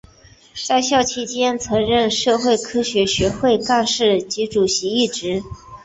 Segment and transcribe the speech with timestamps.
[0.65, 5.43] 在校期间曾任社会科学学会干事及主席一职。